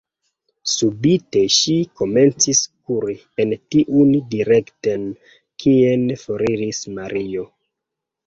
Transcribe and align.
Subite 0.69 1.41
ŝi 1.55 1.73
komencis 1.99 2.61
kuri 2.87 3.15
en 3.43 3.53
tiun 3.75 4.15
direkten, 4.33 5.05
kien 5.65 6.09
foriris 6.23 6.83
Mario. 6.97 7.47